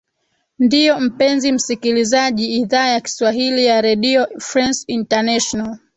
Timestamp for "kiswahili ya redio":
3.01-4.27